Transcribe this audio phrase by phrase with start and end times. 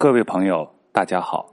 [0.00, 1.52] 各位朋友，大家好，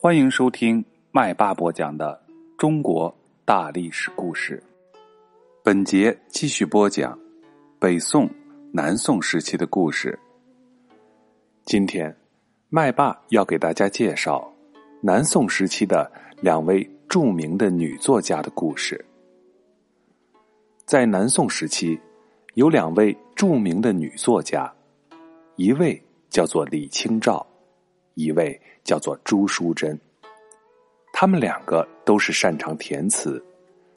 [0.00, 2.22] 欢迎收听麦霸播讲的
[2.56, 3.12] 中国
[3.44, 4.62] 大历史故事。
[5.64, 7.18] 本节继续播讲
[7.80, 8.30] 北宋、
[8.72, 10.16] 南宋时期的故事。
[11.64, 12.16] 今天，
[12.68, 14.48] 麦霸要给大家介绍
[15.02, 16.08] 南宋时期的
[16.40, 19.04] 两位著名的女作家的故事。
[20.84, 21.98] 在南宋时期，
[22.54, 24.72] 有两位著名的女作家，
[25.56, 26.00] 一位。
[26.30, 27.44] 叫做李清照，
[28.14, 29.98] 一位叫做朱淑珍。
[31.12, 33.44] 他们两个都是擅长填词，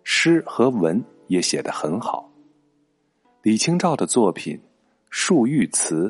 [0.03, 2.30] 诗和文也写得很好。
[3.43, 4.59] 李清照的作品
[5.16, 6.09] 《漱玉词》，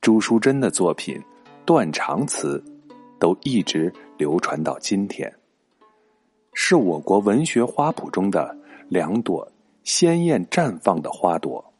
[0.00, 1.16] 朱淑珍的作品
[1.66, 2.62] 《断肠词》，
[3.18, 5.30] 都一直流传到今天，
[6.54, 8.56] 是我国文学花圃中的
[8.88, 9.50] 两朵
[9.82, 11.74] 鲜艳绽放的花朵。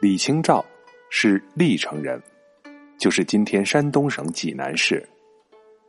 [0.00, 0.64] 李清照。
[1.18, 2.22] 是历城人，
[2.98, 5.02] 就是今天山东省济南市。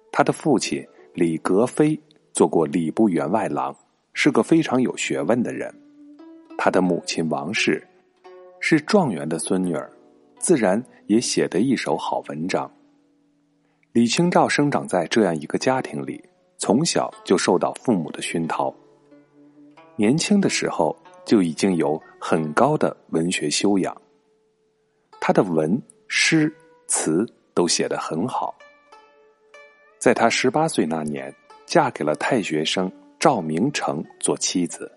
[0.10, 0.82] 他的父亲
[1.14, 2.00] 李格非
[2.32, 3.76] 做过礼部员外郎，
[4.14, 5.70] 是个非常有学问的人。
[6.58, 7.86] 他的母亲王氏
[8.62, 9.92] 是状元的孙女儿，
[10.40, 12.72] 自然也写得一手好文章。
[13.92, 16.24] 李清照生长在这样一个家庭里，
[16.58, 18.74] 从小就受到父母的熏陶，
[19.98, 23.94] 年轻的时候就已经有很高的文学修养。
[25.20, 26.54] 他的文、诗、
[26.88, 28.56] 词都写得很好。
[29.98, 31.34] 在他十八岁那年，
[31.66, 34.92] 嫁给了太学生赵明诚做妻子，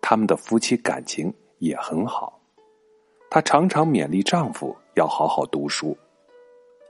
[0.00, 2.38] 他们的夫妻感情也很好。
[3.30, 5.96] 她常常勉励丈夫要好好读书。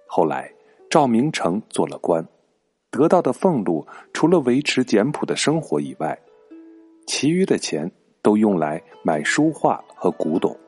[0.07, 0.53] 后来，
[0.91, 2.27] 赵明诚做了官，
[2.91, 6.19] 得到的俸禄除了维持简朴的生活以外，
[7.07, 7.91] 其余的钱
[8.23, 10.59] 都用来买书画和古董。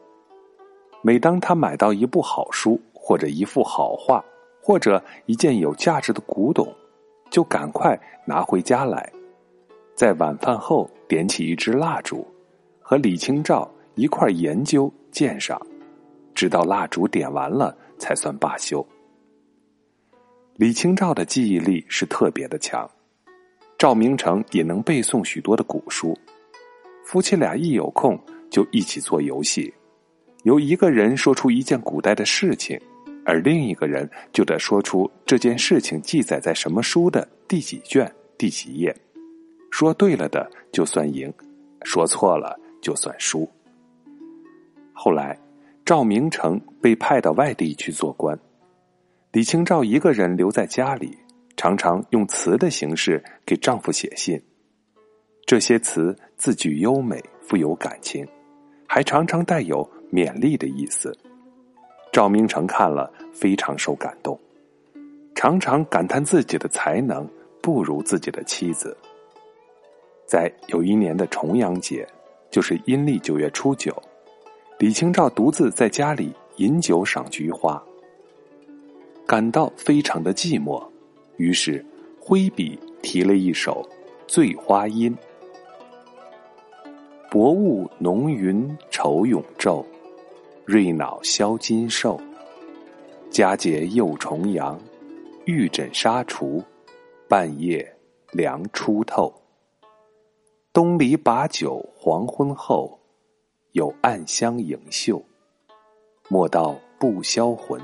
[1.05, 4.25] 每当他买到一部好书，或者一幅好画，
[4.63, 6.73] 或者一件有价值的古董，
[7.29, 9.13] 就赶快拿回家来，
[9.97, 12.25] 在晚饭后点起一支蜡烛，
[12.81, 15.61] 和李清照一块研究鉴赏，
[16.35, 18.87] 直到蜡烛点完了才算罢休。
[20.55, 22.89] 李清照的记忆力是特别的强，
[23.77, 26.17] 赵明诚也能背诵许多的古书，
[27.05, 28.17] 夫妻俩一有空
[28.49, 29.75] 就一起做游戏。
[30.43, 32.81] 由一个人说出一件古代的事情，
[33.25, 38.95] 而另一个人就得说出这件事情记载在什么书的第几卷、第几页。
[39.71, 41.33] 说对了的就算赢，
[41.85, 43.49] 说错了就算输。
[44.93, 45.39] 后来，
[45.85, 48.39] 赵明诚被派到外地去做官，
[49.31, 51.17] 李清照一个人留在家里，
[51.57, 54.41] 常常用词的形式给丈夫写信。
[55.47, 58.27] 这些词字句优美，富有感情，
[58.87, 59.89] 还常常带有。
[60.13, 61.17] 勉励的意思，
[62.13, 64.39] 赵明诚看了非常受感动，
[65.35, 67.27] 常常感叹自己的才能
[67.63, 68.95] 不如自己的妻子。
[70.27, 72.07] 在有一年的重阳节，
[72.51, 73.91] 就是阴历九月初九，
[74.79, 77.83] 李清照独自在家里饮酒赏菊花，
[79.27, 80.83] 感到非常的寂寞，
[81.39, 81.83] 于是
[82.21, 83.83] 挥笔题了一首
[84.27, 85.11] 《醉花阴》：
[87.31, 89.83] 薄雾浓云愁永昼。
[90.73, 92.19] 瑞脑消金兽，
[93.31, 94.81] 佳节又重阳，
[95.45, 96.65] 玉枕纱厨，
[97.29, 97.87] 半夜
[98.31, 99.31] 凉初透。
[100.73, 102.99] 东篱把酒黄昏后，
[103.73, 105.23] 有暗香盈袖。
[106.31, 107.79] 莫道不销魂，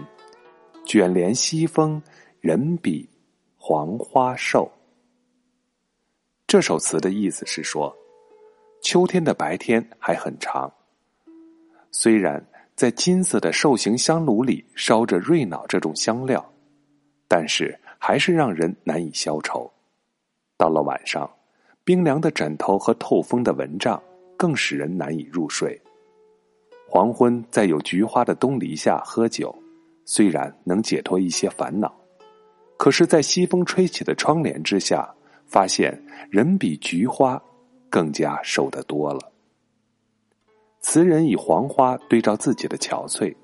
[0.86, 2.02] 卷帘西风，
[2.40, 3.06] 人比
[3.58, 4.66] 黄花瘦。
[6.46, 7.94] 这首词的意思是说，
[8.80, 10.72] 秋天的白天还很长，
[11.90, 12.42] 虽然。
[12.78, 16.48] 在金色的兽形香炉里烧着瑞脑这种香料，
[17.26, 19.68] 但是还是让人难以消愁。
[20.56, 21.28] 到了晚上，
[21.82, 24.00] 冰凉的枕头和透风的蚊帐
[24.36, 25.76] 更使人难以入睡。
[26.88, 29.52] 黄昏在有菊花的东篱下喝酒，
[30.04, 31.92] 虽然能解脱一些烦恼，
[32.76, 35.12] 可是，在西风吹起的窗帘之下，
[35.46, 37.42] 发现人比菊花
[37.90, 39.32] 更加瘦得多了。
[40.80, 43.34] 词人以黄花对照自己的憔悴，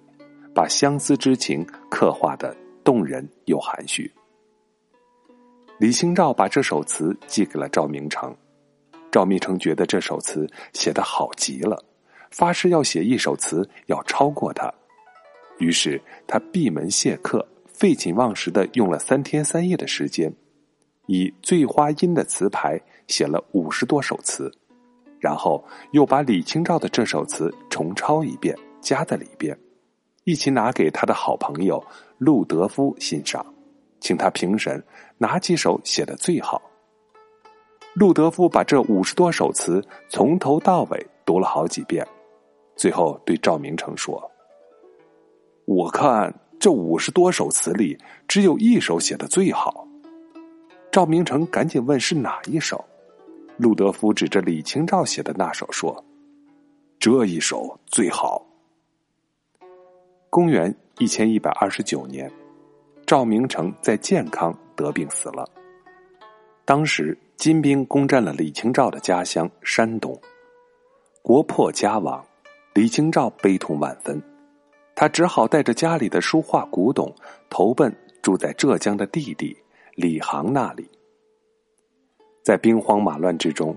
[0.55, 4.11] 把相思之情刻画的动人又含蓄。
[5.79, 8.35] 李清照把这首词寄给了赵明诚，
[9.11, 11.85] 赵明诚觉得这首词写的好极了，
[12.31, 14.73] 发誓要写一首词要超过他。
[15.59, 20.33] 于是他闭门谢客，废寝忘食的用了三天三夜的时间，
[21.07, 24.53] 以《醉花阴》的词牌写了五十多首词。
[25.25, 29.59] 然后又把李清照的这首词重抄一遍，加在里边，
[30.25, 31.83] 一起拿给他的好朋友
[32.19, 33.43] 陆德夫欣赏，
[34.01, 34.85] 请他评审
[35.17, 36.61] 哪几首写的最好。
[37.95, 42.07] 陆德夫把这五十多首词从头到尾读了好几遍，
[42.77, 44.31] 最后对赵明诚说
[45.65, 46.31] ：“我看
[46.61, 47.97] 这五十多首词里，
[48.29, 49.89] 只有一首写的最好。”
[50.93, 52.85] 赵明诚赶紧问是哪一首，
[53.57, 56.05] 陆德夫指着李清照写的那首说
[56.99, 58.45] ：“这一首最好。”
[60.31, 62.31] 公元一千一百二十九年，
[63.07, 65.49] 赵明诚在建康得病死了。
[66.65, 67.19] 当时。
[67.37, 70.19] 金兵攻占了李清照的家乡山东，
[71.21, 72.25] 国破家亡，
[72.75, 74.23] 李清照悲痛万分，
[74.95, 77.13] 他只好带着家里的书画古董
[77.51, 79.55] 投奔住在浙江的弟弟
[79.97, 80.89] 李航那里。
[82.45, 83.75] 在兵荒马乱之中，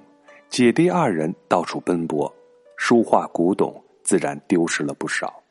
[0.50, 2.31] 姐弟二人到处奔波，
[2.75, 5.42] 书画古董自然丢失了不少，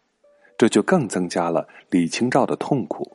[0.58, 3.10] 这就更增加了李清照的痛苦。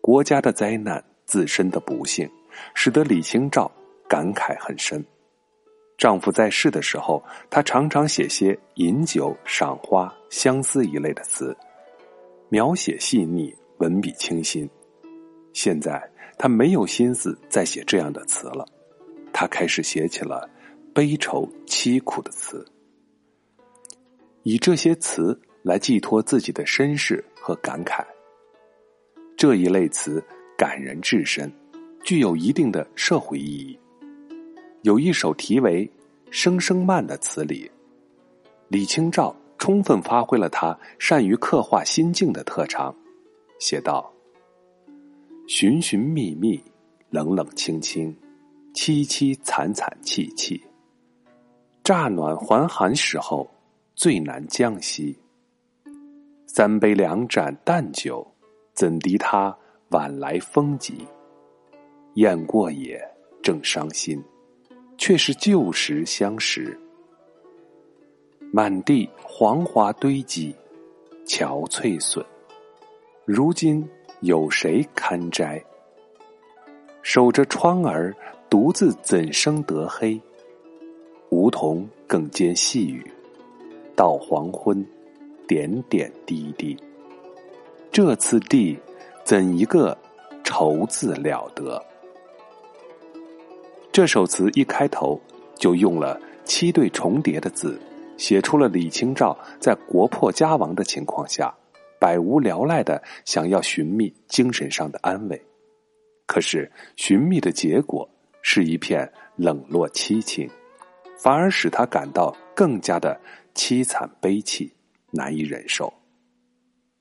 [0.00, 2.30] 国家的灾难，自身的不幸。
[2.74, 3.70] 使得李清照
[4.08, 5.02] 感慨很深。
[5.96, 11.56] 丈夫在世的时候，她常常写些饮酒、赏花、相思一类的词，
[12.48, 14.68] 描写细腻，文笔清新。
[15.52, 16.09] 现在
[16.42, 18.66] 他没有心思再写这样的词了，
[19.30, 20.48] 他开始写起了
[20.94, 22.66] 悲愁凄苦的词，
[24.42, 28.02] 以这些词来寄托自己的身世和感慨。
[29.36, 30.24] 这一类词
[30.56, 31.52] 感人至深。
[32.02, 33.78] 具有一定的社会意义。
[34.80, 35.86] 有一首题为
[36.30, 37.70] 《声声慢》的词里，
[38.68, 42.96] 李清照充分发挥了他善于刻画心境的特长，
[43.58, 44.10] 写道
[45.52, 46.62] ：“寻寻觅觅，
[47.10, 48.16] 冷冷清清，
[48.72, 50.62] 凄凄惨惨戚戚。
[51.82, 53.50] 乍暖还寒时候，
[53.96, 55.18] 最难将息。
[56.46, 58.24] 三杯两盏淡酒，
[58.74, 59.52] 怎敌他
[59.88, 61.04] 晚来风急？”
[62.14, 63.02] 雁过也，
[63.42, 64.22] 正伤心，
[64.96, 66.78] 却是旧时相识。
[68.52, 70.54] 满地黄花堆积，
[71.26, 72.24] 憔悴损。
[73.24, 73.84] 如今
[74.20, 75.62] 有谁堪摘？
[77.02, 78.14] 守着窗儿，
[78.50, 80.20] 独自怎生得黑？
[81.30, 83.02] 梧桐更兼细雨，
[83.96, 84.86] 到黄昏，
[85.48, 86.76] 点点滴滴。
[87.90, 88.78] 这次第，
[89.24, 89.96] 怎一个
[90.44, 91.82] 愁字了得？
[93.90, 95.18] 这首词一开头
[95.54, 97.80] 就用了七对重叠的字，
[98.18, 101.54] 写出了李清照在国破家亡的情况下，
[102.00, 105.40] 百无聊赖的想要寻觅精神上的安慰，
[106.26, 108.08] 可是寻觅的结果
[108.40, 109.06] 是一片
[109.36, 110.48] 冷落凄清，
[111.22, 113.20] 反而使他感到更加的
[113.54, 114.72] 凄惨悲戚，
[115.10, 115.92] 难以忍受。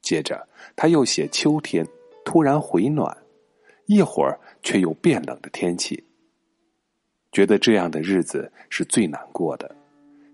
[0.01, 1.87] 接着他又写秋天
[2.25, 3.17] 突然回暖，
[3.85, 6.03] 一会儿却又变冷的天气。
[7.31, 9.73] 觉得这样的日子是最难过的，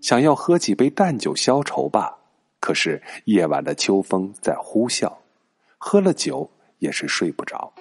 [0.00, 2.18] 想要喝几杯淡酒消愁吧。
[2.60, 5.12] 可是夜晚的秋风在呼啸，
[5.78, 6.48] 喝了酒
[6.78, 7.72] 也是睡不着。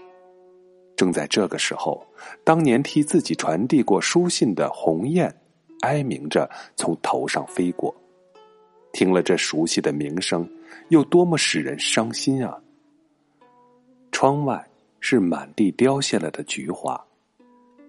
[0.95, 2.06] 正在这个时候，
[2.44, 5.33] 当年替自己传递过书信的鸿雁，
[5.81, 7.94] 哀鸣着从头上飞过。
[8.94, 10.50] 听了这熟悉的鸣声，
[10.88, 12.57] 又多么使人伤心啊！
[14.12, 14.66] 窗外
[15.02, 17.04] 是满地凋谢了的菊花。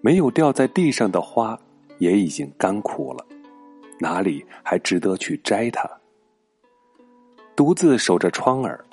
[0.00, 1.56] 没有掉在地上的花，
[1.99, 3.25] 也已经干枯了，
[4.00, 5.88] 哪里还值得去摘它？
[7.56, 8.84] 独自守着窗儿，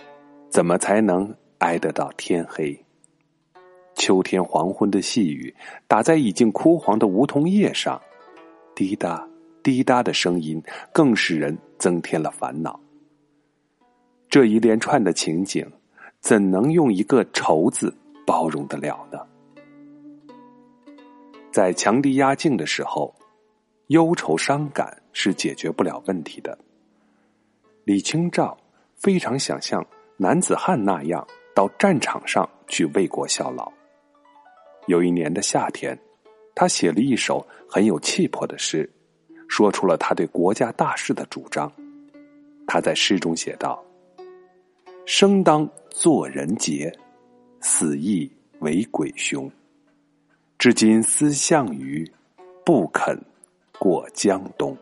[0.50, 2.74] 怎么才能挨得到天黑？
[3.94, 5.54] 秋天黄昏的细雨
[5.86, 8.02] 打在已经枯黄的梧桐叶上，
[8.74, 9.28] 滴答
[9.62, 12.80] 滴答的声音更使人增添了烦恼。
[14.30, 15.70] 这一连串的情景，
[16.22, 17.94] 怎能用一个“愁”字
[18.26, 19.20] 包容得了呢？
[21.52, 23.14] 在强敌压境的时候，
[23.88, 26.58] 忧愁伤感是解决不了问题的。
[27.86, 28.58] 李清照
[28.96, 29.86] 非常想像
[30.16, 33.72] 男子汉那样到战场上去为国效劳。
[34.88, 35.98] 有一年的夏天，
[36.56, 38.90] 他写了一首很有气魄的诗，
[39.48, 41.72] 说出了他对国家大事的主张。
[42.66, 43.84] 他在诗中写道
[45.06, 46.92] ：“生当作人杰，
[47.60, 49.52] 死亦为鬼雄。”
[50.58, 52.10] 至今思项羽，
[52.66, 53.20] 不肯
[53.78, 54.78] 过江东。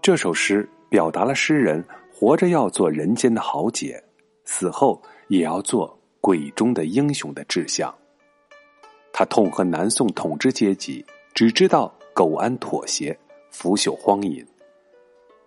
[0.00, 1.82] 这首诗表达了诗人
[2.12, 3.98] 活着要做人间的豪杰，
[4.44, 7.92] 死后也要做鬼中的英雄的志向。
[9.10, 13.18] 他痛恨南宋统治阶级只知道苟安妥协、
[13.50, 14.46] 腐朽荒淫，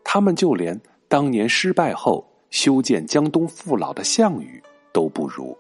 [0.03, 0.75] 他们就连
[1.07, 4.59] 当年失败后修建江东父老的项羽
[4.91, 5.55] 都不如。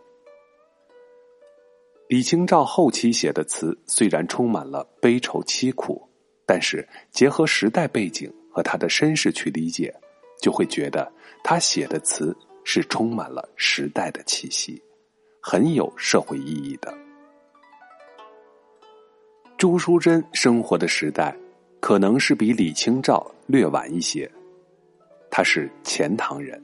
[2.07, 6.01] 李清照后期写的词虽然充满了悲愁凄苦，
[6.43, 9.93] 但是结合时代背景和他的身世去理解，
[10.41, 11.11] 就会觉得
[11.43, 12.33] 他写的词
[12.63, 14.81] 是充满了时代的气息，
[15.41, 16.97] 很有社会意义的。
[19.57, 21.35] 朱淑珍生活的时代，
[21.81, 24.31] 可能是比李清照略晚一些。
[25.29, 26.63] 他是钱塘人，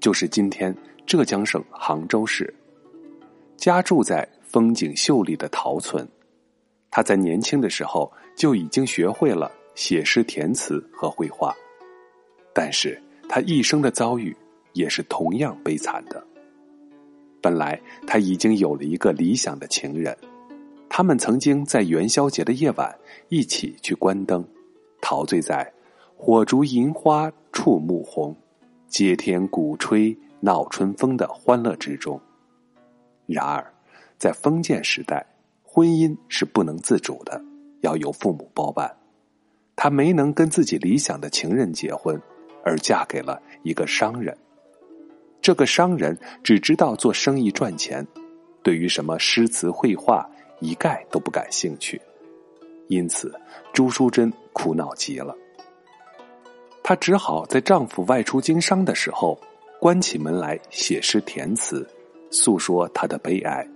[0.00, 2.52] 就是今天浙江省杭州市，
[3.56, 4.28] 家住在。
[4.52, 6.06] 风景秀丽的陶村，
[6.90, 11.54] 他在年轻的时候就已经学会了写诗填词和绘画，
[12.52, 14.36] 但是他一生的遭遇
[14.72, 16.22] 也是同样悲惨的。
[17.40, 20.16] 本来他已经有了一个理想的情人，
[20.88, 22.96] 他们曾经在元宵节的夜晚
[23.28, 24.46] 一起去观灯，
[25.00, 25.72] 陶醉在
[26.16, 28.36] 火烛银花触目红，
[28.86, 32.20] 接天鼓吹闹春风的欢乐之中。
[33.26, 33.66] 然而。
[34.18, 35.26] 在封建时代，
[35.64, 37.42] 婚姻是不能自主的，
[37.80, 38.96] 要由父母包办。
[39.74, 42.20] 她没能跟自己理想的情人结婚，
[42.64, 44.36] 而嫁给了一个商人。
[45.40, 48.06] 这个商人只知道做生意赚钱，
[48.62, 50.28] 对于什么诗词绘画
[50.60, 52.00] 一概都不感兴趣。
[52.88, 53.34] 因此，
[53.72, 55.34] 朱淑珍苦恼极了。
[56.84, 59.38] 她只好在丈夫外出经商的时候，
[59.80, 61.88] 关起门来写诗填词，
[62.30, 63.66] 诉说她的悲哀。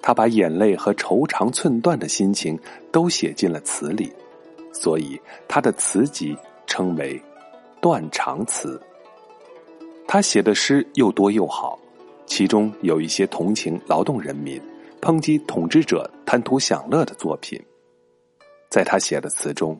[0.00, 2.58] 她把眼泪和愁肠寸断的心情
[2.90, 4.12] 都写进了词里，
[4.72, 7.18] 所以他的词集称为
[7.80, 8.78] 《断肠词》。
[10.06, 11.78] 他写的诗又多又好，
[12.26, 14.60] 其中有一些同情劳动人民、
[15.00, 17.60] 抨击统治者贪图享乐的作品。
[18.70, 19.74] 在他写的词中，《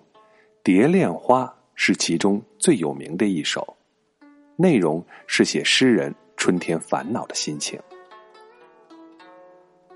[0.63, 3.77] 蝶恋花》是其中最有名的一首，
[4.57, 7.79] 内容是写诗人春天烦恼的心情。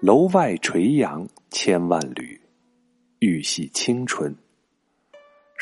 [0.00, 2.40] 楼外垂杨千万缕，
[3.20, 4.34] 欲系青春。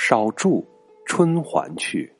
[0.02, 0.66] 少住
[1.04, 2.10] 春还去，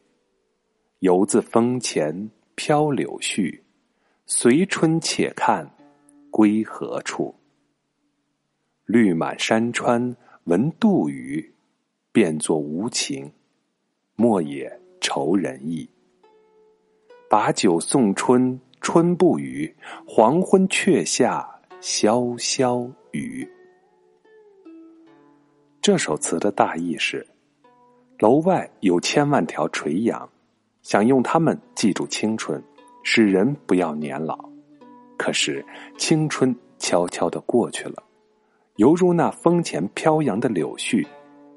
[0.99, 3.59] 游自风前飘柳絮。
[4.27, 5.67] 随春且看
[6.31, 7.35] 归何处？
[8.85, 11.55] 绿满山川闻杜宇，
[12.13, 13.33] 变作无情，
[14.15, 14.71] 莫也
[15.01, 15.89] 愁人意。
[17.31, 19.75] 把酒送春，春不语，
[20.07, 21.49] 黄昏却下。
[21.81, 23.51] 潇潇雨。
[25.81, 27.27] 这首词的大意是：
[28.21, 30.29] 楼外有千万条垂杨，
[30.83, 32.62] 想用它们记住青春，
[33.03, 34.39] 使人不要年老。
[35.17, 35.65] 可是
[35.97, 38.03] 青春悄悄的过去了，
[38.77, 41.07] 犹如那风前飘扬的柳絮，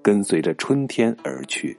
[0.01, 1.77] 跟随着春天而去。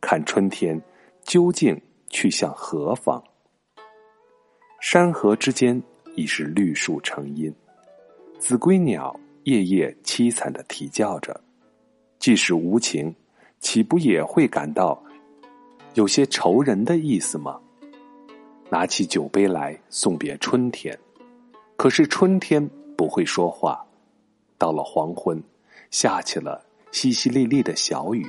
[0.00, 0.80] 看春天
[1.22, 3.22] 究竟去向何方？
[4.80, 5.82] 山河之间。
[6.16, 7.54] 已是绿树成荫，
[8.36, 11.40] 子规鸟夜夜凄惨的啼叫着。
[12.18, 13.14] 即使无情，
[13.60, 15.00] 岂不也会感到
[15.94, 17.60] 有些愁人的意思吗？
[18.70, 20.98] 拿起酒杯来送别春天，
[21.76, 23.84] 可是春天不会说话。
[24.56, 25.42] 到了黄昏，
[25.90, 28.26] 下起了淅淅沥沥的小雨，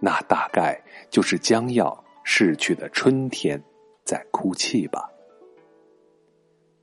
[0.00, 3.62] 那大概就是将要逝去的春天
[4.04, 5.08] 在哭泣吧。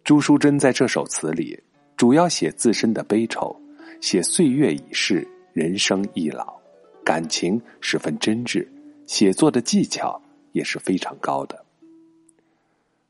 [0.04, 1.62] 朱淑珍在这首词里，
[1.98, 3.56] 主要写自身的悲愁，
[4.02, 6.60] 写岁月已逝，人生易老，
[7.04, 8.68] 感情十分真挚，
[9.06, 10.22] 写作的技巧
[10.54, 11.66] 也是非常高的。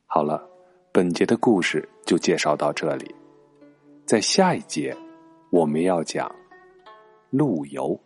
[0.08, 0.48] 好了，
[0.92, 3.14] 本节的故事就介绍到这里，
[4.06, 4.96] 在下一节
[5.52, 6.34] 我们要讲
[7.30, 8.00] 陆游。